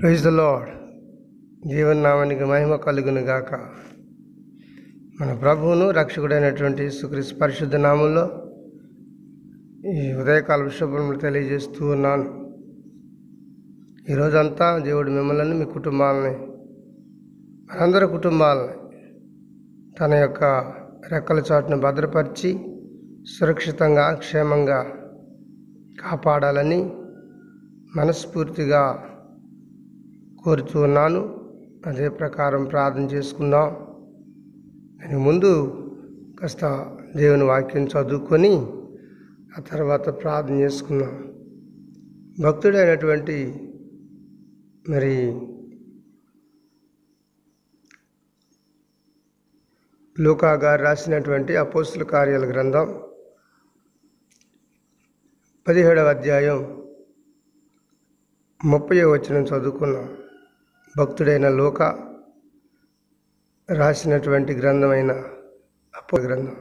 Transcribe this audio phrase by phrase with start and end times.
[0.00, 0.68] Praise the lord
[1.68, 3.54] జీవన్నామానికి మహిమ కలుగును గాక.
[5.20, 8.22] మన ప్రభువును రక్షకుడైనటువంటి సుక్రీస్ పరిశుద్ధ నామంలో
[9.92, 12.26] ఈ ఉదయకాల శుభ్రములు తెలియజేస్తూ ఉన్నాను.
[14.12, 16.34] ఈరోజంతా దేవుడు మిమ్మల్ని మీ కుటుంబాలని
[17.70, 18.76] మనందరి కుటుంబాలని
[20.00, 20.44] తన యొక్క
[21.12, 22.52] రెక్కల చాటును భద్రపరిచి
[23.34, 24.80] సురక్షితంగా క్షేమంగా
[26.04, 26.92] కాపాడాలని
[27.96, 29.07] మనస్ఫూర్తిగా
[30.44, 31.20] కోరుతూ ఉన్నాను.
[31.86, 33.66] అదే ప్రకారం ప్రార్థన చేసుకుందాం.
[35.00, 35.50] నేను ముందు
[36.40, 36.62] కాస్త
[37.16, 38.52] దేవుని వాక్యం చదువుకొని
[39.58, 41.14] ఆ తర్వాత ప్రార్థన చేసుకున్నాం
[42.40, 43.36] భక్తుడైనటువంటి
[44.88, 45.14] మరి
[50.20, 53.00] లూకా గారు రాసినటువంటి అపోస్తుల కార్యాల గ్రంథం
[55.68, 56.82] పదిహేడవ అధ్యాయం
[58.64, 60.08] ముప్పై వచనం చదువుకున్నాం.
[60.98, 61.82] భక్తుడైన లోక
[63.70, 65.12] రాసినటువంటి గ్రంథమైన
[65.96, 66.56] అపో గ్రంథం.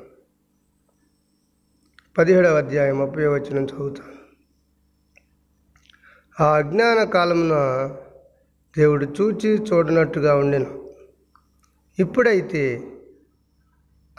[2.18, 4.18] పదిహేడవ అధ్యాయం ముప్పై వచ్చిన చదువుతాను.
[6.44, 7.54] ఆ అజ్ఞాన కాలమున
[8.78, 10.94] దేవుడు చూచి చూడనట్టుగా ఉండెను.
[12.00, 12.92] ఇప్పుడైతే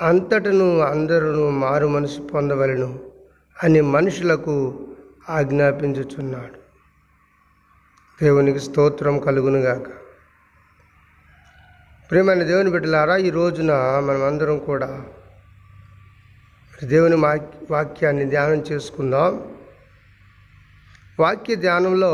[0.01, 3.13] అంతటను అందరూ మారు మనసు పొందవలను
[3.63, 4.87] అని మనుషులకు
[5.29, 6.59] ఆజ్ఞాపించుచున్నాడు.
[8.23, 9.98] దేవునికి స్తోత్రం కలుగునుగాక.
[12.11, 13.73] ప్రేమైన దేవుని బిడ్డలారా ఈ రోజున
[14.05, 15.03] మనం అందరం కూడా
[16.85, 17.17] దేవుని
[17.71, 19.53] వాక్యాన్ని ధ్యానం చేసుకుందాం.
[21.21, 22.13] వాక్య ధ్యానంలో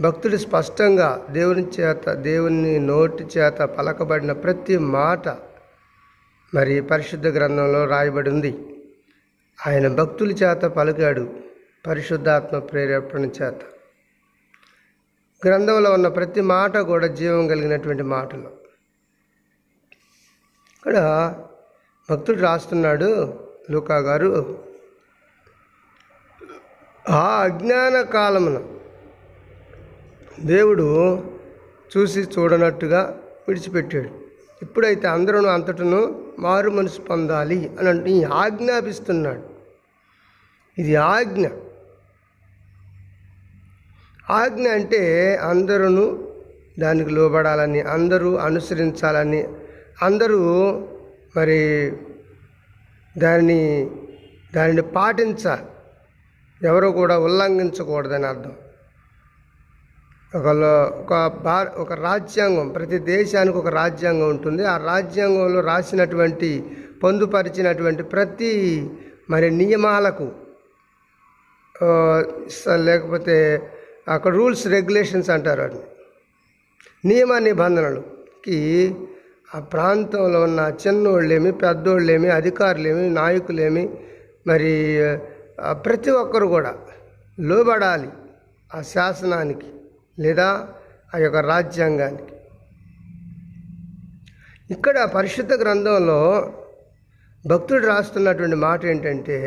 [0.00, 5.28] భక్తుడు స్పష్టంగా దేవుని చేత దేవుని నోటి చేత పలకబడిన ప్రతి మాట
[6.54, 8.54] మరి పరిశుద్ధ గ్రంథంలో రాయబడి ఉంది.
[9.66, 11.28] ఆయన భక్తుల చేత పలికాడు
[11.86, 13.60] పరిశుద్ధాత్మ ప్రేరేపణ చేత.
[15.46, 18.50] గ్రంథంలో ఉన్న ప్రతి మాట కూడా జీవం కలిగినటువంటి మాటలు.
[20.76, 20.96] ఇక్కడ
[22.10, 23.34] భక్తుడు రాస్తున్నాడు
[23.70, 24.58] లూకా గారు
[27.08, 28.62] ఆ అజ్ఞాన కాలమున
[30.40, 30.86] దేవుడు
[31.96, 34.10] చూసి చూడనట్టుగా విడిచిపెట్టాడు.
[34.62, 39.42] ఇప్పుడైతే అందరూ అంతటను మారు మనసు పొందాలి అని అంటే ఆజ్ఞాపిస్తున్నాడు.
[40.78, 41.46] ఇది ఆజ్ఞ.
[44.30, 45.00] ఆజ్ఞ అంటే
[45.36, 46.18] అందరూ
[46.78, 49.48] దానికి లోబడాలని అందరూ అనుసరించాలని
[50.02, 50.40] అందరూ
[51.36, 51.92] మరి
[53.18, 53.90] దాన్ని
[54.54, 55.66] దానిని పాటించాలి.
[56.66, 58.52] ఎవరు కూడా ఉల్లంఘించకూడదని అర్థం.
[60.34, 60.46] ఒక
[61.00, 61.12] ఒక
[61.44, 64.64] భా ఒక రాజ్యాంగం ప్రతి దేశానికి ఒక రాజ్యాంగం ఉంటుంది.
[64.64, 66.50] ఆ రాజ్యాంగంలో రాసినటువంటి
[67.02, 68.52] పొందుపరిచినటువంటి ప్రతి
[69.30, 70.26] మరి నియమాలకు
[72.76, 73.36] లేకపోతే
[74.10, 75.86] అక్కడ రూల్స్ రెగ్యులేషన్స్ అంటారు వాటిని.
[77.08, 78.58] నియమ నిబంధనలుకి
[79.54, 83.84] ఆ ప్రాంతంలో ఉన్న చిన్నోళ్ళేమి పెద్దోళ్ళేమి అధికారులేమి నాయకులేమి
[84.46, 84.72] మరి
[85.86, 86.72] ప్రతి ఒక్కరు కూడా
[87.40, 88.10] లోబడాలి
[88.70, 89.70] ఆ శాసనానికి
[90.18, 90.48] లేదా
[91.14, 92.34] ఆ యొక్క రాజ్యాంగానికి.
[94.70, 96.20] ఇక్కడ పరిశుద్ధ గ్రంథంలో
[97.46, 99.38] భక్తుడు రాస్తున్నటువంటి మాట ఏంటంటే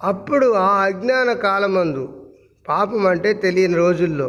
[0.00, 2.04] అప్పుడు ఆ అజ్ఞాన కాలమందు
[2.68, 4.28] పాపం అంటే తెలియని రోజుల్లో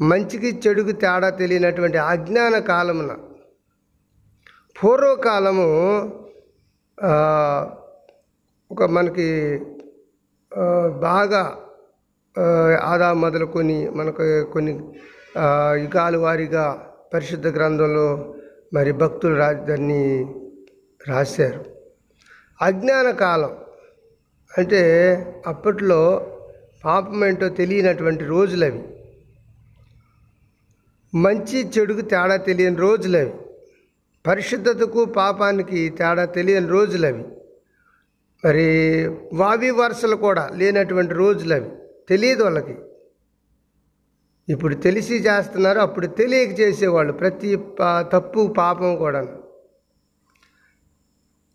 [0.00, 3.12] మంచికి చెడుకు తేడా తెలియనటువంటి అజ్ఞాన కాలమున
[4.76, 5.68] పూర్వకాలము
[8.70, 9.28] ఒక మనకి
[11.00, 11.42] బాగా
[12.82, 14.72] ఆదా మొదలుకొని మనకు కొన్ని
[15.82, 16.64] యుగాల వారీగా
[17.14, 18.08] పరిశుద్ధ గ్రంథంలో
[18.74, 20.02] మరి భక్తులు రా దాన్ని
[21.08, 21.60] రాశారు.
[22.60, 23.52] అజ్ఞాన కాలం
[24.50, 24.82] అంటే
[25.46, 26.00] అప్పట్లో
[26.86, 28.80] పాపం ఏంటో తెలియనటువంటి రోజులు అవి
[31.12, 33.32] మంచి చెడుకు తేడా తెలియని రోజులు అవి
[34.24, 37.24] పరిశుద్ధతకు పాపానికి తేడా తెలియని రోజులు అవి
[38.44, 38.66] మరి
[39.32, 41.70] వావి వరుసలు కూడా లేనటువంటి రోజులు అవి
[42.08, 42.76] తెలియదు వాళ్ళకి.
[44.48, 47.50] ఇప్పుడు తెలిసి చేస్తున్నారు అప్పుడు తెలియక చేసేవాళ్ళు ప్రతి
[48.12, 49.22] తప్పు పాపం కూడా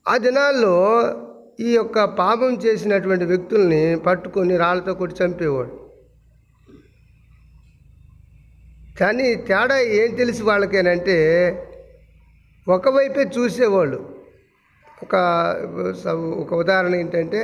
[0.05, 0.75] ఆ దినాల్లో
[1.65, 5.73] ఈ యొక్క పాపం చేసినటువంటి వ్యక్తుల్ని పట్టుకొని రాళ్ళతో కొట్టి చంపేవాడు.
[8.99, 11.17] కానీ తేడా ఏం తెలిసి వాళ్ళకేనంటే
[12.67, 13.99] ఒకవైపే చూసేవాళ్ళు.
[15.03, 15.15] ఒక
[16.41, 17.41] ఒక ఉదాహరణ ఏంటంటే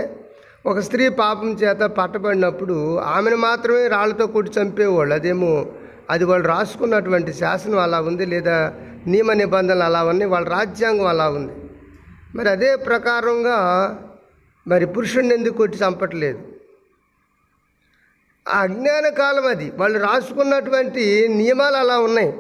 [0.66, 2.78] ఒక స్త్రీ పాపం చేత పట్టబడినప్పుడు
[3.16, 5.14] ఆమెను మాత్రమే రాళ్ళతో కొట్టి చంపేవాళ్ళు.
[5.20, 5.54] అదేమో
[6.14, 8.58] అది వాళ్ళు రాసుకున్నటువంటి శాసనం అలా ఉంది లేదా
[9.14, 11.56] నియమ నిబంధనలు అలా ఉన్నాయి వాళ్ళ రాజ్యాంగం అలా ఉంది.
[12.36, 13.58] మరి అదే ప్రకారంగా
[14.68, 16.54] మరి పురుషుణ్ణి ఎందుకు కొట్టి చంపట్లేదు?
[18.48, 19.72] ఆ అజ్ఞాన కాలం అది.
[19.72, 22.34] వాళ్ళు రాసుకున్నటువంటి నియమాలు అలా ఉన్నాయి.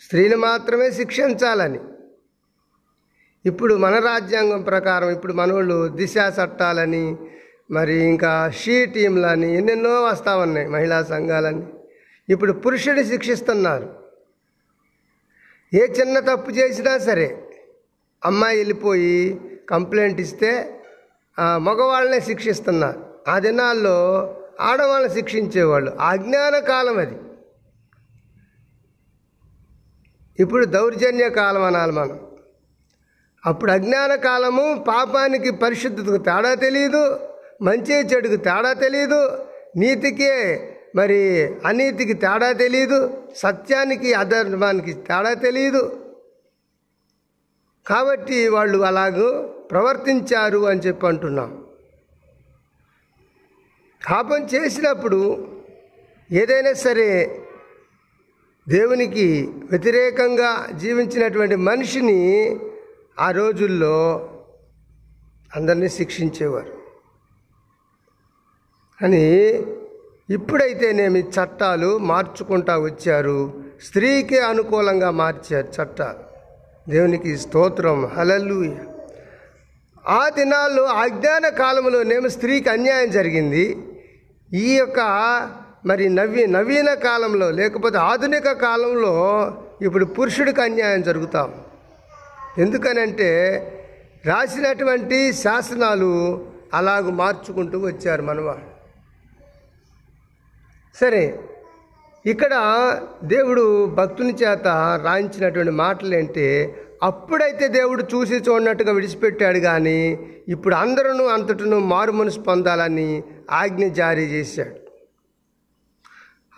[0.00, 1.80] స్త్రీని మాత్రమే శిక్షించాలని.
[3.46, 7.16] ఇప్పుడు మన రాజ్యాంగం ప్రకారం ఇప్పుడు మనోళ్ళు దిశా చట్టాలని
[7.70, 11.66] మరి ఇంకా షీ టీంలని ఎన్నెన్నో వస్తూ ఉన్నాయి మహిళా సంఘాలని
[12.28, 13.94] ఇప్పుడు పురుషుడిని శిక్షిస్తున్నారు.
[15.74, 17.50] ఏ చిన్న తప్పు చేసినా సరే
[18.24, 20.50] అమ్మాయి వెళ్ళిపోయి కంప్లైంట్ ఇస్తే
[21.66, 23.96] మగవాళ్ళనే శిక్షిస్తున్నారు ఆ దినాల్లో
[24.60, 25.90] ఆడవాళ్ళని శిక్షించేవాళ్ళు.
[26.00, 27.16] ఆ అజ్ఞాన కాలం అది.
[30.38, 32.18] ఇప్పుడు దౌర్జన్య కాలం అనాలి మనం.
[33.46, 37.02] అప్పుడు అజ్ఞాన కాలము పాపానికి పరిశుద్ధతకు తేడా తెలియదు
[37.62, 39.20] మంచి చెడుకు తేడా తెలియదు
[39.76, 40.34] నీతికే
[40.96, 41.18] మరి
[41.66, 42.98] అనీతికి తేడా తెలియదు
[43.36, 45.82] సత్యానికి అధర్మానికి తేడా తెలియదు
[47.86, 51.64] కాబట్టి వాళ్ళు అలాగూ ప్రవర్తించారు అని చెప్పి అంటున్నాం.
[54.10, 55.48] పాపం చేసినప్పుడు
[56.32, 57.40] ఏదైనా సరే
[58.68, 62.58] దేవునికి వ్యతిరేకంగా జీవించినటువంటి మనిషిని
[63.18, 64.30] ఆ రోజుల్లో
[65.56, 66.80] అందరినీ శిక్షించేవారు.
[69.04, 69.46] అని
[70.30, 73.64] ఇప్పుడైతేనేమి చట్టాలు మార్చుకుంటా వచ్చారు.
[73.82, 76.29] స్త్రీకి అనుకూలంగా మార్చారు చట్టాలు.
[76.88, 78.06] దేవునికి స్తోత్రం.
[78.06, 78.74] హలలుయ
[80.08, 83.76] ఆ దినాల్లో అజ్ఞాన కాలంలోనేమో స్త్రీకి అన్యాయం జరిగింది.
[84.52, 85.00] ఈ యొక్క
[85.86, 89.12] మరి నవీ నవీన కాలంలో లేకపోతే ఆధునిక కాలంలో
[89.82, 91.54] ఇప్పుడు పురుషుడికి అన్యాయం జరుగుతాం.
[92.58, 93.30] ఎందుకనంటే
[94.26, 96.10] రాసినటువంటి శాసనాలు
[96.74, 98.70] అలాగ మార్చుకుంటూ వచ్చారు మనవాళ్ళు.
[101.00, 101.38] సరే
[102.26, 102.54] ఇక్కడ
[103.24, 104.66] దేవుడు భక్తుని చేత
[105.04, 110.18] రాయించినటువంటి మాటలు ఏంటి అప్పుడైతే దేవుడు చూసి చూడనట్టుగా విడిచిపెట్టాడు కానీ
[110.48, 114.76] ఇప్పుడు అందరూ అంతటను మారు మనసు పొందాలని ఆజ్ఞ జారీ చేశాడు.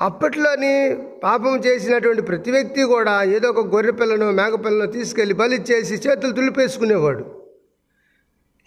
[0.00, 6.32] అప్పట్లోని పాపం చేసినటువంటి ప్రతి వ్యక్తి కూడా ఏదో ఒక గొర్రె పిల్లను మేక పిల్లను తీసుకెళ్ళి బలిచ్చేసి చేతులు
[6.32, 7.24] తులిపేసుకునేవాడు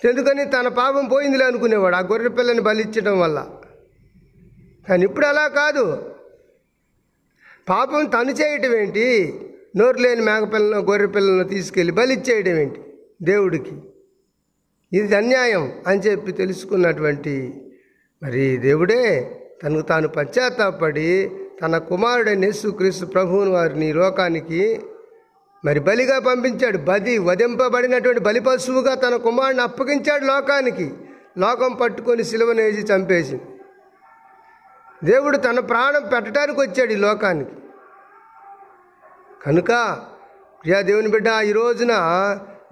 [0.06, 3.48] ఎందుకని తన పాపం పోయిందిలే అనుకునేవాడు ఆ గొర్రె పిల్లని బలిచ్చడం వల్ల.
[4.90, 6.15] కానీ ఇప్పుడు అలా కాదు.
[7.70, 9.34] పాపం తను చేయటం ఏంటి?
[9.78, 12.82] నోరు లేని మేకపిల్లను గొర్రె పిల్లలను తీసుకెళ్ళి బలిచ్చేయడం ఏంటి?
[13.22, 13.72] దేవుడికి.
[14.94, 17.54] ఇది అన్యాయం అని చెప్పి తెలుసుకున్నటువంటి
[18.24, 19.32] మరి దేవుడే
[19.64, 21.32] తనకు తాను పశ్చాత్తాపడి
[21.62, 24.80] తన కుమారుడైన యేసుక్రీస్తు ప్రభువుని వారిని లోకానికి
[25.66, 26.78] మరి బలిగా పంపించాడు.
[26.78, 30.92] బది వధింపబడినటువంటి బలి పశువుగా తన కుమారుని అప్పగించాడు లోకానికి.
[31.38, 33.38] లోకం పట్టుకొని సిలువనేసి చంపేసి
[35.06, 37.52] దేవుడు తన ప్రాణం పెట్టడానికి వచ్చాడు ఈ లోకానికి.
[39.46, 39.68] కనుక
[40.64, 41.94] ప్రియా దేవుని బిడ్డ ఈ రోజున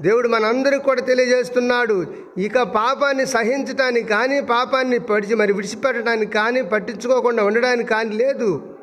[0.02, 2.06] దేవుడు మనందరికి కూడా తెలియజేస్తున్నాడు
[2.38, 8.78] ఇక పాపాన్ని సహించటానికి కానీ పాపాన్ని పడిచి మరి విడిచిపెట్టడానికి కానీ పట్టించుకోకుండా ఉండడానికి కానీ లేదు.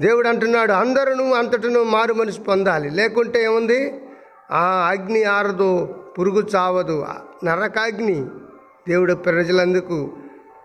[0.00, 2.90] దేవుడు అంటున్నాడు అందరూ అంతటను మారు మనిషి పొందాలి.
[2.90, 4.00] లేకుంటే ఏముంది?
[4.50, 5.86] ఆ అగ్ని ఆరదు
[6.18, 7.06] పురుగు చావదు.
[7.44, 8.26] నరకాగ్ని
[8.88, 10.10] దేవుడు ప్రజలందుకు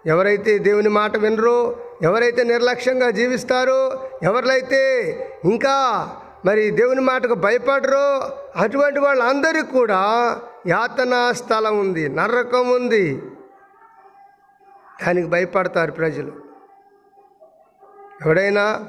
[0.05, 4.81] ఎవరైతే దేవుని మాట వినరో ఎవరైతే నిర్లక్ష్యంగా జీవిస్తారో ఎవరిలైతే
[5.45, 6.09] ఇంకా
[6.45, 10.01] మరి దేవుని మాటకు భయపడరో అటువంటి వాళ్ళందరికీ కూడా
[10.67, 13.21] యాతనా స్థలం ఉంది నరకం ఉంది.
[15.05, 16.31] దానికి భయపడతారు ప్రజలు.
[18.25, 18.87] ఎవడైనా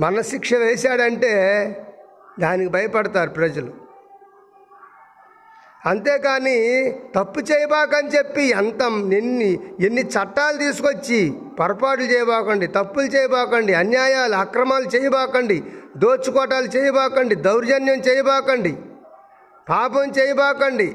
[0.00, 1.32] మనశిక్ష వేశాడంటే
[2.40, 3.87] దానికి భయపడతారు ప్రజలు.
[5.88, 6.56] అంతేకాని
[7.14, 11.20] తప్పు చేయబాకని చెప్పి ఎంత ఎన్ని ఎన్ని చట్టాలు తీసుకొచ్చి
[11.58, 15.58] పొరపాట్లు చేయబాకండి తప్పులు చేయబాకండి అన్యాయాలు అక్రమాలు చేయబాకండి
[15.96, 18.72] దోచుకోటాలు చేయబాకండి దౌర్జన్యం చేయబాకండి
[19.68, 20.88] పాపం చేయబాకండి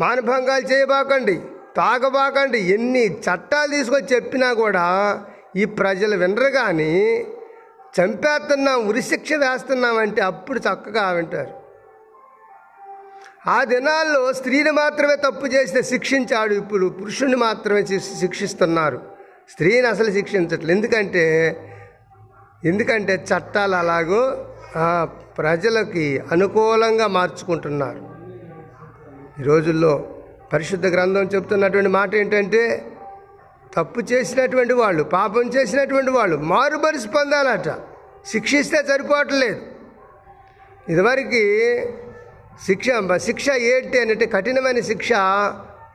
[0.00, 1.36] మానభంగాలు చేయబాకండి
[1.76, 4.86] తాగబాకండి ఎన్ని చట్టాలు తీసుకొచ్చి చెప్పినా కూడా
[5.56, 6.92] ఈ ప్రజలు వినరు కానీ
[7.98, 11.52] చంపేస్తున్నాం ఉరిశిక్ష వేస్తున్నామంటే అప్పుడు చక్కగా వింటారు.
[13.48, 16.86] ఆ దినాల్లో స్త్రీని మాత్రమే తప్పు చేస్తే శిక్షించాడు ఇప్పుడు.
[16.86, 17.82] పురుషుని మాత్రమే
[18.20, 18.98] శిక్షిస్తున్నారు.
[19.50, 21.24] స్త్రీని అసలు శిక్షించట్లేదు ఎందుకంటే
[22.64, 24.22] ఎందుకంటే చట్టాలు అలాగో
[25.38, 28.02] ప్రజలకి అనుకూలంగా మార్చుకుంటున్నారు.
[29.40, 29.92] ఈ రోజుల్లో
[30.52, 32.62] పరిశుద్ధ గ్రంథం చెప్తున్నటువంటి మాట ఏంటంటే
[33.76, 37.70] తప్పు చేసినటువంటి వాళ్ళు పాపం చేసినటువంటి వాళ్ళు మారుమరిసి పొందాలట
[38.26, 39.60] శిక్షిస్తే సరిపోవట్లేదు.
[40.88, 41.42] ఇదివరకు
[42.64, 42.86] శిక్ష
[43.16, 45.08] శిక్ష ఏంటి అంటే కఠినమైన శిక్ష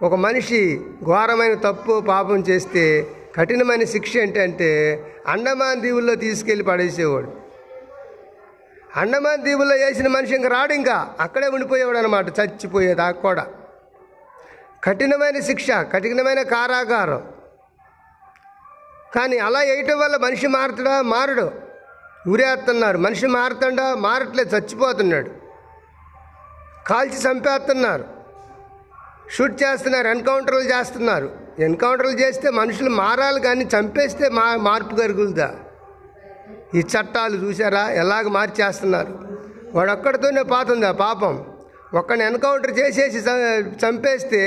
[0.02, 7.34] ఒక మనిషి ఘోరమైన తప్పు పాపం చేస్తే కఠినమైన శిక్ష ఏంటంటే అండమాన్ దీవుల్లో తీసుకెళ్ళి పడేసేవాడు.
[8.96, 11.14] అండమాన్ దీవుల్లో వేసిన మనిషి ఇంకా రాడు ఇంకా.
[11.20, 13.48] అక్కడే ఉండిపోయేవాడు అనమాట చచ్చిపోయేదాకా కూడా.
[14.84, 17.24] కఠినమైన శిక్ష కఠినమైన కారాగారం.
[19.16, 21.02] కానీ అలా వేయటం వల్ల మనిషి మారుతాడా?
[21.02, 21.52] మారడు.
[22.30, 23.96] ఊరేస్తున్నారు మనిషి మారుతాడా?
[23.96, 25.41] మారట్లే చచ్చిపోతున్నాడు.
[26.88, 28.04] కాల్చి చంపేస్తున్నారు.
[29.36, 31.30] షూట్ చేస్తున్నారు ఎన్కౌంటర్లు చేస్తున్నారు.
[31.60, 35.50] ఎన్కౌంటర్లు చేస్తే మనుషులు మారాలి కానీ చంపేస్తే మా మార్పు కలుగుతుందా
[36.76, 39.14] ఈ చట్టాలు చూసారా ఎలాగ మార్చేస్తున్నారు?
[39.74, 41.46] వాడు ఒక్కడితోనే పోతుంది ఆ పాపం?
[41.94, 43.18] ఒక్కడిని ఎన్కౌంటర్ చేసేసి
[43.86, 44.42] చంపేస్తే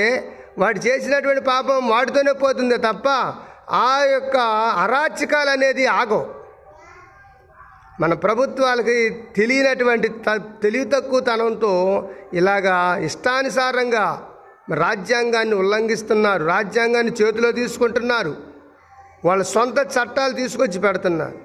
[0.57, 3.07] వాడు చేసినటువంటి పాపం వాడితోనే పోతుంది తప్ప
[3.69, 4.37] ఆ యొక్క
[4.83, 6.44] అరాచకాలు అనేది ఆగవు.
[8.01, 14.29] మన ప్రభుత్వాలకి తెలియనటువంటి త తెలివి తక్కువతనంతో ఇలాగా ఇష్టానుసారంగా
[14.73, 18.37] రాజ్యాంగాన్ని ఉల్లంఘిస్తున్నారు రాజ్యాంగాన్ని చేతిలో తీసుకుంటున్నారు.
[19.25, 21.37] వాళ్ళ సొంత చట్టాలు తీసుకొచ్చి పెడుతున్నారు.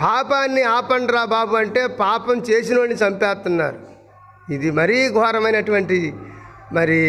[0.00, 3.78] పాపాన్ని ఆపండ్రా బాబు అంటే పాపం చేసిన వాడిని చంపేస్తున్నారు.
[4.52, 6.14] ఇది మరీ ఘోరమైనటువంటి
[6.72, 7.00] మరి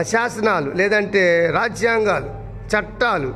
[0.00, 2.28] శాసనాలు లేదంటే రాజ్యాంగాలు
[2.72, 3.34] చట్టాలు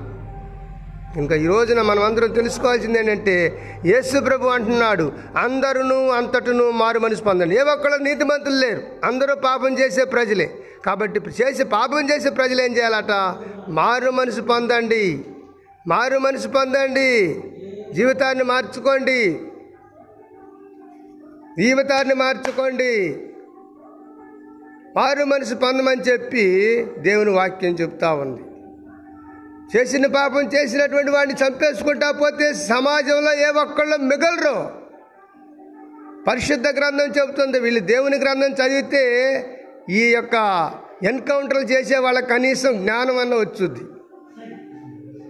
[1.16, 7.56] ఇంకా ఈ రోజున మనం అందరం తెలుసుకోవాల్సింది ఏంటంటే యేసు ప్రభు అంటున్నాడు అందరూ అంతటును మారు మనసు పొందండి.
[7.56, 8.82] ఏ ఒక్కళ్ళు నీతిమంతులు లేరు.
[9.04, 10.50] అందరూ పాపం చేసే ప్రజలే.
[10.86, 13.36] కాబట్టి చేసి పాపం చేసే ప్రజలు ఏం చేయాలట?
[13.68, 15.24] మారు మనసు పొందండి.
[15.86, 17.40] మారు మనసు పొందండి.
[17.92, 19.40] జీవితాన్ని మార్చుకోండి.
[21.58, 23.20] జీవితాన్ని మార్చుకోండి.
[24.96, 26.44] మారు మనసు పొందమని చెప్పి
[26.98, 28.40] దేవుని వాక్యం చెప్తా ఉంది.
[29.74, 34.86] చేసిన పాపం చేసినటువంటి వాడిని చంపేసుకుంటా పోతే సమాజంలో ఏ ఒక్కళ్ళు మిగలరు.
[36.28, 37.60] పరిశుద్ధ గ్రంథం చెబుతుంది.
[37.60, 39.04] వీళ్ళు దేవుని గ్రంథం చదివితే
[39.90, 40.36] ఈ యొక్క
[41.02, 43.84] ఎన్కౌంటర్లు చేసే వాళ్ళకి కనీసం జ్ఞానం అన్న వచ్చుద్ది.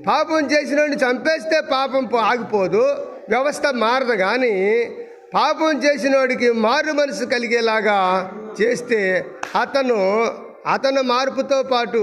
[0.09, 2.85] పాపం చేసిన వాడిని చంపేస్తే పాపం ఆగిపోదు.
[3.29, 4.55] వ్యవస్థ మారదు కానీ
[5.35, 7.99] పాపం చేసిన వాడికి మారు మనసు కలిగేలాగా
[8.61, 9.27] చేస్తే
[9.61, 10.01] అతను
[10.73, 12.03] అతను మార్పుతో పాటు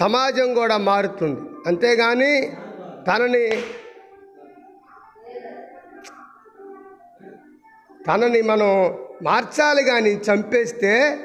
[0.00, 1.40] సమాజం కూడా మారుతుంది.
[1.66, 2.52] అంతేగాని
[3.08, 3.62] తనని
[8.06, 11.18] తనని మనం మార్చాలి కానీ చంపేస్తే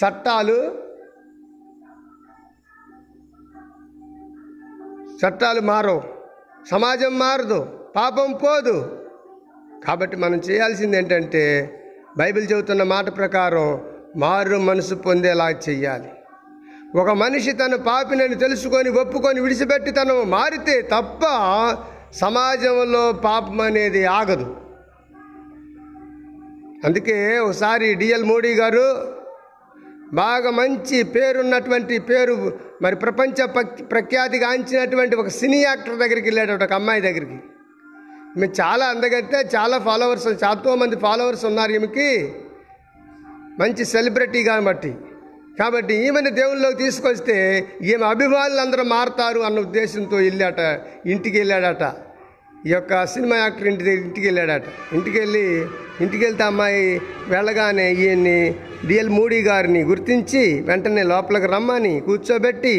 [0.00, 0.88] చట్టాలు
[5.20, 6.02] చట్టాలు మారవు.
[6.70, 7.60] సమాజం మారదు
[7.96, 9.00] పాపం పోదు.
[9.86, 11.44] కాబట్టి మనం చేయాల్సింది ఏంటంటే
[12.18, 13.80] బైబిల్ చెబుతున్న మాట ప్రకారం
[14.16, 16.10] మారు మనసు పొందేలా చెయ్యాలి.
[16.96, 21.20] ఒక మనిషి తన పాపినని తెలుసుకొని ఒప్పుకొని విడిచిపెట్టి తను మారితే తప్ప
[22.12, 24.56] సమాజంలో పాపం అనేది ఆగదు.
[26.84, 29.12] అందుకే ఒకసారి డిఎల్ మోడీ గారు
[30.12, 37.00] బాగా మంచి పేరున్నటువంటి పేరు మరి ప్రపంచ పక్- ప్రఖ్యాతిగాంచినటువంటి ఒక సినీ యాక్టర్ దగ్గరికి వెళ్ళాడు ఒక అమ్మాయి
[37.00, 37.34] దగ్గరికి.
[38.36, 42.34] ఈమె చాలా అందగడితే చాలా ఫాలోవర్స్ చాలా మంది ఫాలోవర్స్ ఉన్నారు ఈమెకి.
[43.60, 44.94] మంచి సెలబ్రిటీ కాబట్టి
[45.60, 47.36] కాబట్టి ఈమెను దేవుళ్ళలోకి తీసుకొస్తే
[47.82, 50.60] ఈమె అభిమానులు అందరూ మారుతారు అన్న ఉద్దేశంతో వెళ్ళాట
[51.06, 51.84] ఇంటికి వెళ్ళాడట.
[52.66, 54.62] ఈ యొక్క సినిమా యాక్టర్ ఇంటి దగ్గర ఇంటికి వెళ్ళాడట.
[54.92, 55.44] ఇంటికి వెళ్ళి
[56.00, 58.38] ఇంటికి వెళ్తే అమ్మాయి వెళ్ళగానే ఈయన్ని
[58.86, 62.74] డిఎల్ మూడీ గారిని గుర్తించి వెంటనే లోపలికి రమ్మని కూర్చోబెట్టి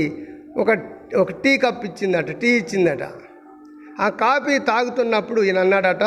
[0.58, 0.70] ఒక
[1.16, 3.04] ఒక టీ కప్ ఇచ్చిందట టీ ఇచ్చిందట.
[4.02, 6.06] ఆ కాఫీ తాగుతున్నప్పుడు ఈయన అన్నాడట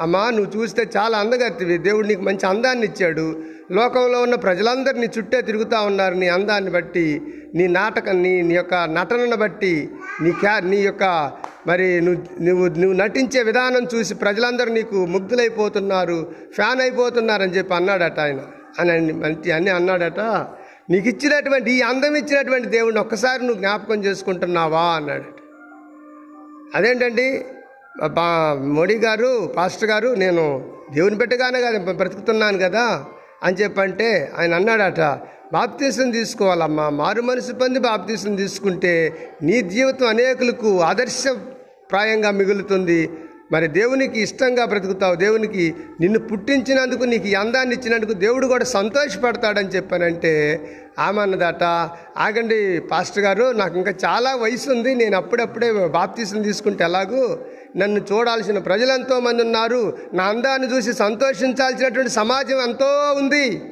[0.00, 1.78] అమ్మా నువ్వు చూస్తే చాలా అందగత్తివి.
[1.78, 3.42] దేవుడు నీకు మంచి అందాన్ని ఇచ్చాడు.
[3.70, 7.22] లోకంలో ఉన్న ప్రజలందరూ నీ చుట్టే తిరుగుతూ ఉన్నారు నీ అందాన్ని బట్టి
[7.54, 9.90] నీ నాటకం నీ నీ యొక్క నటనను బట్టి
[10.22, 11.32] నీ క్యా నీ యొక్క
[11.66, 18.40] మరి నువ్వు నువ్వు నువ్వు నటించే విధానం చూసి ప్రజలందరూ నీకు ముగ్ధులైపోతున్నారు ఫ్యాన్ అయిపోతున్నారని చెప్పి అన్నాడట ఆయన.
[18.80, 20.20] అని మంచి అన్నీ అన్నాడట.
[20.90, 24.82] నీకు ఇచ్చినటువంటి ఈ అందం ఇచ్చినటువంటి దేవుడిని ఒక్కసారి నువ్వు జ్ఞాపకం చేసుకుంటున్నావా?
[24.82, 25.34] అన్నాడట.
[26.74, 27.44] అదేంటండి?
[28.00, 30.62] మోడీ గారు పాస్టర్ గారు నేను
[30.92, 33.04] దేవుని పెట్టగానే కదా బ్రతుకుతున్నాను కదా
[33.42, 35.00] అని చెప్పంటే ఆయన అన్నాడట
[35.52, 39.12] బాప్తీసం తీసుకోవాలమ్మా మారు మనసు పొంది బాప్తీసం తీసుకుంటే
[39.42, 43.10] నీ జీవితం అనేకులకు ఆదర్శప్రాయంగా మిగులుతుంది.
[43.52, 50.60] మరి దేవునికి ఇష్టంగా బ్రతుకుతావు దేవునికి నిన్ను పుట్టించినందుకు నీకు అందాన్ని ఇచ్చినందుకు దేవుడు కూడా సంతోషపడతాడని చెప్పానంటే
[50.98, 51.64] ఆమె అన్నదట
[52.16, 57.38] ఆగండి పాస్టర్ గారు నాకు ఇంకా చాలా వయసు ఉంది నేను అప్పుడప్పుడే బాప్తీసం తీసుకుంటే ఎలాగూ
[57.76, 59.98] నన్ను చూడాల్సిన ప్రజలు ఎంతోమంది ఉన్నారు.
[60.14, 63.62] నా అందాన్ని చూసి సంతోషించాల్సినటువంటి సమాజం ఎంతో ఉంది.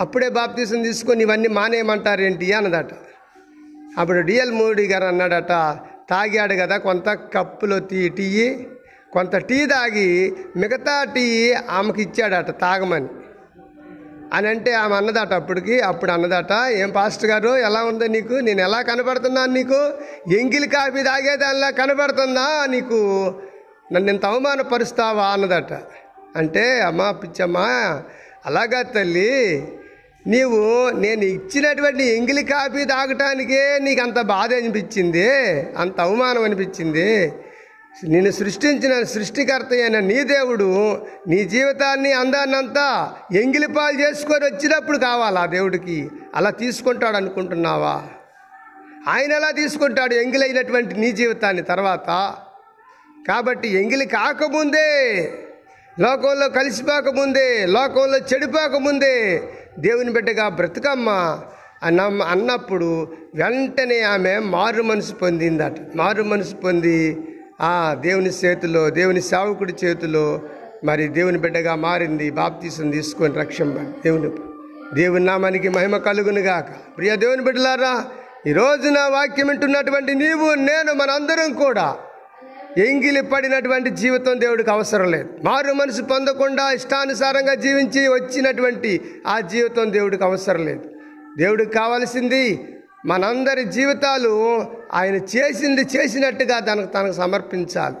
[0.00, 2.92] అప్పుడే బాప్తీసం తీసుకొని ఇవన్నీ మానేయమంటారేంటి అన్నదట.
[3.98, 5.52] అప్పుడు డిఎల్ మోడీ గారు అన్నాడట
[6.10, 8.26] తాగాడు కదా కొంత కప్పులో టీ టీ
[9.12, 13.08] కొంత టీ తాగి మిగతా టీ ఆమెకి ఇచ్చాడట తాగమని.
[14.32, 18.34] అని అంటే ఆమె అన్నదట అప్పటికి అప్పుడు అన్నదట ఏం పాస్టర్ గారు ఎలా ఉందో నీకు?
[18.34, 19.90] నేను ఎలా కనబడుతున్నాను నీకు?
[20.34, 23.34] ఎంగిలి కాఫీ తాగేదానిలా కనబడుతుందా నీకు?
[23.92, 25.26] నన్ను ఇంత అవమానపరుస్తావా?
[25.26, 25.72] అన్నదట.
[26.36, 28.02] అంటే అమ్మా పిచ్చమ్మా
[28.46, 29.68] అలాగా తల్లి
[30.26, 35.30] నీవు నేను ఇచ్చినటువంటి ఎంగిలి కాఫీ తాగటానికే నీకు అంత బాధ అనిపించింది
[35.78, 37.32] అంత అవమానం అనిపించింది.
[38.04, 46.08] నిన్ను సృష్టించిన సృష్టికర్త అయిన నీ దేవుడు నీ జీవితాన్ని అందాన్నంతా ఎంగిలి పాలు చేసుకొని వచ్చినప్పుడు కావాలా దేవుడికి?
[46.34, 48.02] అలా తీసుకుంటాడు అనుకుంటున్నావా?
[49.08, 50.14] ఆయన ఎలా తీసుకుంటాడు?
[50.14, 52.34] ఎంగిలైనటువంటి నీ జీవితాన్ని తర్వాత.
[53.28, 55.30] కాబట్టి ఎంగిలి కాకముందే
[56.00, 59.42] లోకంలో కలిసిపోకముందే లోకంలో చెడిపోకముందే
[59.78, 61.40] దేవుని బిడ్డగా బ్రతుకమ్మా
[61.82, 65.76] అన్న అన్నప్పుడు వెంటనే ఆమె మారు మనసు పొందిందట.
[65.96, 67.16] మారు మనసు పొంది
[67.94, 70.40] దేవుని చేతిలో దేవుని సేవకుడి చేతిలో
[70.84, 74.30] మరి దేవుని బిడ్డగా మారింది బాప్తీసం తీసుకొని రక్షంబ దేవుని
[74.94, 78.04] దేవుని నామానికి మహిమ కలుగునుగాక ప్రియ దేవుని బిడ్డలారా
[78.46, 81.96] ఈ రోజున వాక్యం వింటున్నటువంటి నీవు నేను మనందరం కూడా
[82.78, 85.28] ఎంగిలి పడినటువంటి జీవితం దేవుడికి అవసరం లేదు.
[85.44, 90.84] మారు మనసు పొందకుండా ఇష్టానుసారంగా జీవించి వచ్చినటువంటి ఆ జీవితం దేవుడికి అవసరం లేదు.
[91.38, 92.68] దేవుడికి కావాల్సింది
[93.06, 97.94] మనందరి జీవితాలు ఆయన చేసింది చేసినట్టుగా తనకు తనకు సమర్పించాలి.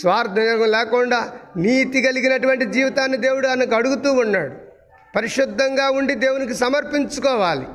[0.00, 4.54] స్వార్థం లేకుండా నీతి కలిగినటువంటి జీవితాన్ని దేవుడు ఆయనకు అడుగుతూ ఉన్నాడు.
[5.16, 7.66] పరిశుద్ధంగా ఉండి దేవునికి సమర్పించుకోవాలి.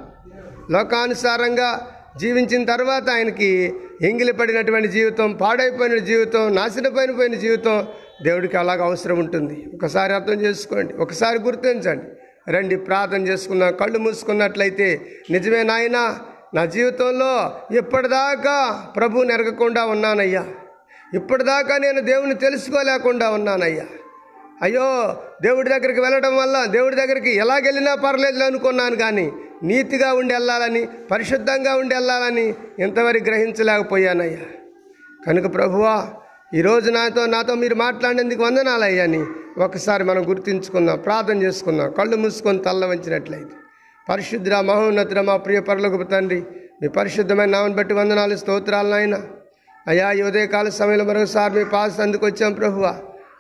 [0.72, 7.88] లోకానుసారంగా జీవించిన తర్వాత ఆయనకి ఎంగిలి పడినటువంటి జీవితం పాడైపోయిన జీవితం నాశనపోయిన పోయిన జీవితం
[8.24, 9.66] దేవుడికి అలాగ అవసరం ఉంటుంది.
[9.74, 10.94] ఒకసారి అర్థం చేసుకోండి.
[10.94, 12.06] ఒకసారి గుర్తించండి.
[12.52, 16.20] రండి ప్రార్థన చేసుకున్నాం కళ్ళు మూసుకున్నట్లయితే నిజమే నాయనా
[16.54, 20.46] నా జీవితంలో ఇప్పటిదాకా ప్రభువుని ఎరగకుండా ఉన్నానయ్యా.
[21.14, 23.86] ఇప్పటిదాకా నేను దేవుని తెలుసుకోలేకుండా ఉన్నానయ్యా.
[24.62, 29.32] అయ్యో దేవుడి దగ్గరికి వెళ్ళడం వల్ల దేవుడి దగ్గరికి ఎలాగెళ్ళినా పర్లేదు అనుకున్నాను కానీ
[29.64, 34.40] నీతిగా ఉండి వెళ్ళాలని పరిశుద్ధంగా ఉండి వెళ్ళాలని ఇంతవరకు గ్రహించలేకపోయానయ్యా.
[35.28, 36.08] కనుక ప్రభువా
[36.54, 39.26] ఈరోజు నాతో నాతో మీరు మాట్లాడేందుకు వందనాలయ్యా అని
[39.58, 43.56] ఒకసారి మనం గుర్తించుకుందాం ప్రార్థన చేసుకుందాం కళ్ళు మూసుకొని తల్ల వంచినట్లయితే.
[44.10, 46.44] పరిశుద్ధ మహోన్నతుడ మా ప్రియ పరలోకపు తండ్రి
[46.82, 49.16] మీ పరిశుద్ధమైన నామని బట్టి వందనాలు స్తోత్రాలు నాయన.
[49.88, 52.86] అయ్యా ఈ ఉదయకాల సమయంలో మరొకసారి మీ పాస్ అందుకు వచ్చాం ప్రభువ.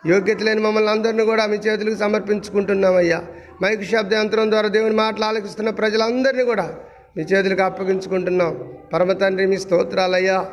[0.07, 3.19] యోగ్యత లేని మమ్మల్ని అందరినీ కూడా మీ చేతులకు సమర్పించుకుంటున్నాం అయ్యా
[3.61, 6.65] మైక్ శబ్ద యంత్రం ద్వారా దేవుని మాటలు ఆలకిస్తున్న ప్రజలందరినీ కూడా
[7.17, 8.51] మీ చేతులకు అప్పగించుకుంటున్నాం.
[8.93, 10.45] పరమ తండ్రి మీ స్తోత్రాలయ్యా.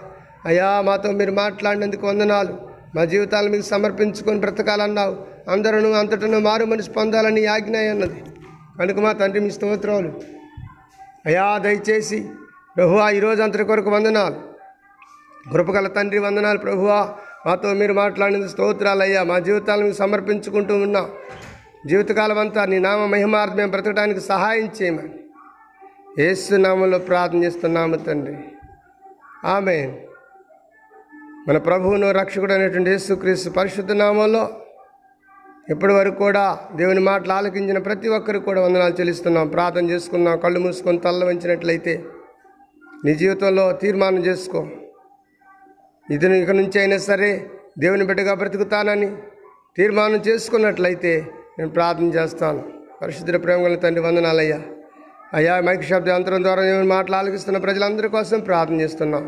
[0.45, 2.55] అయ్యా మాతో మీరు మాట్లాడినందుకు వందనాలు.
[2.97, 5.17] మా జీవితాలు మీకు సమర్పించుకొని బ్రతకాలన్నావు.
[5.51, 8.21] అందరూ అంతటను మారు మనిషి పొందాలని ఆజ్ఞ అన్నది.
[8.79, 10.21] కనుక మా తండ్రి మీ స్తోత్రాలు.
[11.27, 12.31] అయ్యా దయచేసి
[12.77, 14.53] ప్రభువా ఈరోజు అంతటి కొరకు వందనాలు.
[15.53, 17.15] కృపగల తండ్రి వందనాలు ప్రభువా.
[17.47, 21.11] మాతో మీరు మాట్లాడిన స్తోత్రాలు అయ్యా మా జీవితాలను మీకు సమర్పించుకుంటూ ఉన్నాం.
[21.87, 25.15] జీవితకాలం అంతా నీ నామ మహిమార్థం బ్రతకడానికి సహాయం చేయమని.
[26.19, 28.37] ఏసునామంలో ప్రార్థన చేస్తున్నాము తండ్రి.
[29.45, 29.99] ఆమె
[31.49, 34.62] మన ప్రభువును రక్షకుడు అనేటువంటి యేసుక్రీస్తు పరిశుద్ధ నామంలో
[35.73, 36.45] ఇప్పటి వరకు కూడా
[36.77, 39.47] దేవుని మాటలు ఆలకించిన ప్రతి ఒక్కరికి కూడా వందనాలు చెల్లిస్తున్నాం.
[39.49, 40.39] ప్రార్థన చేసుకున్నాం.
[40.39, 42.05] కళ్ళు మూసుకొని తల్ల వంచినట్లయితే
[43.05, 44.61] నీ జీవితంలో తీర్మానం చేసుకో.
[46.11, 47.31] ఇది ఇక నుంచి అయినా సరే
[47.79, 49.09] దేవుని బిడ్డగా బ్రతుకుతానని
[49.77, 51.13] తీర్మానం చేసుకున్నట్లయితే
[51.59, 52.63] నేను ప్రార్థన చేస్తాను.
[53.03, 54.61] పరిశుద్ధ ప్రేమగల తండ్రి వందనాలయ్యా.
[55.35, 59.25] అయ్యా మైక్ శబ్ద అంతరం ద్వారా నేను మాటలు ఆలకిస్తున్న ప్రజలందరి కోసం ప్రార్థన చేస్తున్నాం.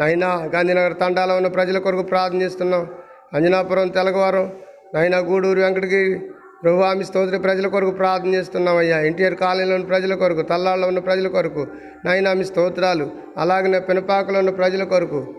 [0.00, 2.88] అయినా గాంధీనగర్ తండాలో ఉన్న ప్రజల కొరకు ప్రార్థన చేస్తున్నాం.
[3.34, 4.46] అంజనాపురం తెలగవారం
[4.94, 6.20] నైనా గూడూరు వెంకటగిరి
[6.62, 9.00] ప్రభువామి స్తోత్ర ప్రజల కొరకు ప్రార్థన చేస్తున్నామయ్యా.
[9.00, 11.66] ఎన్టీఆర్ కాలనీలో ఉన్న ప్రజల కొరకు తల్లాళ్ళలో ఉన్న ప్రజల కొరకు
[12.04, 13.06] నైనామి మీ స్తోత్రాలు
[13.38, 15.34] అలాగనే పెనపాకలో ఉన్న ప్రజల కొరకు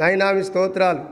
[0.00, 1.02] నాయనా మీ స్తోత్రాలు.